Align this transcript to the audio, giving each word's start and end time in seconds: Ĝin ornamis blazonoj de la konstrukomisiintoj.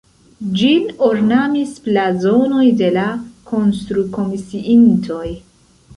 Ĝin 0.59 0.87
ornamis 1.07 1.75
blazonoj 1.89 2.65
de 2.81 2.89
la 2.97 3.03
konstrukomisiintoj. 3.53 5.25